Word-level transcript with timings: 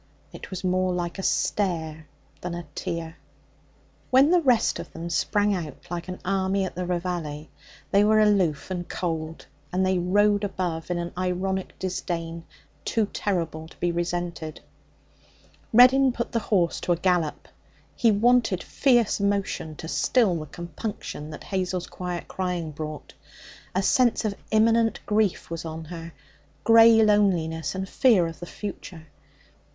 It 0.33 0.49
was 0.49 0.63
more 0.63 0.91
like 0.91 1.19
a 1.19 1.21
stare 1.21 2.07
than 2.41 2.55
a 2.55 2.65
tear. 2.73 3.17
When 4.09 4.31
the 4.31 4.41
rest 4.41 4.79
of 4.79 4.91
them 4.93 5.11
sprang 5.11 5.53
out 5.53 5.77
like 5.91 6.07
an 6.07 6.17
army 6.25 6.65
at 6.65 6.73
the 6.73 6.87
reveille, 6.87 7.45
they 7.91 8.03
were 8.03 8.19
aloof 8.19 8.71
and 8.71 8.89
cold, 8.89 9.45
and 9.71 9.85
they 9.85 9.99
rode 9.99 10.43
above 10.43 10.89
in 10.89 10.97
an 10.97 11.13
ironic 11.15 11.77
disdain 11.77 12.45
too 12.83 13.05
terrible 13.13 13.67
to 13.67 13.77
be 13.77 13.91
resented. 13.91 14.59
Reddin 15.71 16.11
put 16.13 16.31
the 16.31 16.39
horse 16.39 16.79
to 16.81 16.91
a 16.93 16.97
gallop. 16.97 17.47
He 17.95 18.09
wanted 18.11 18.63
fierce 18.63 19.19
motion 19.19 19.75
to 19.75 19.87
still 19.87 20.33
the 20.39 20.47
compunction 20.47 21.29
that 21.29 21.43
Hazel's 21.43 21.85
quiet 21.85 22.27
crying 22.27 22.71
brought. 22.71 23.13
A 23.75 23.83
sense 23.83 24.25
of 24.25 24.33
immanent 24.49 24.99
grief 25.05 25.51
was 25.51 25.63
on 25.63 25.85
her, 25.93 26.11
grey 26.63 27.03
loneliness 27.03 27.75
and 27.75 27.87
fear 27.87 28.25
of 28.25 28.39
the 28.39 28.47
future. 28.47 29.05